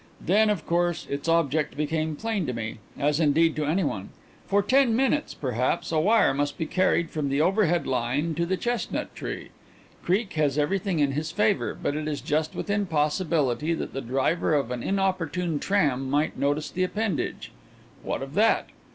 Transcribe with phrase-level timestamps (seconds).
[0.19, 4.09] "Then, of course, its object became plain to me as indeed to anyone.
[4.47, 8.57] For ten minutes, perhaps, a wire must be carried from the overhead line to the
[8.57, 9.49] chestnut tree.
[10.03, 14.55] Creake has everything in his favour, but it is just within possibility that the driver
[14.55, 17.51] of an inopportune tram might notice the appendage.
[18.01, 18.69] What of that?